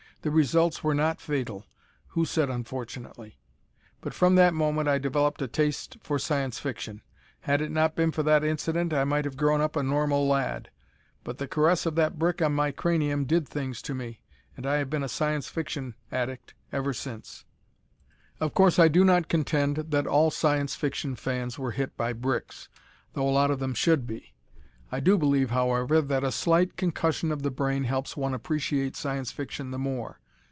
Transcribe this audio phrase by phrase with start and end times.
[0.23, 1.65] The results were not fatal
[2.09, 3.39] who said "unfortunately?"
[4.01, 7.01] but from that moment I developed a taste for Science Fiction.
[7.39, 10.69] Had it not been for that incident I might have grown up a normal lad;
[11.23, 14.21] but the caress of that brick on my cranium did things to me,
[14.55, 16.53] and I have been a Science Fiction addict
[16.91, 17.45] since.
[18.39, 22.69] Of course, I do not contend that all Science Fiction fans were hit by bricks,
[23.13, 24.27] though a lot of them should be.
[24.93, 29.31] I do believe, however, that a slight concussion of the brain helps one appreciate Science
[29.31, 30.19] Fiction the more.